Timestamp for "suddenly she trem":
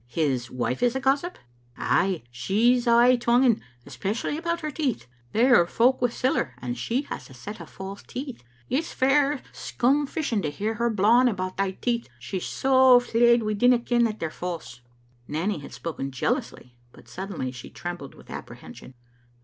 17.07-17.97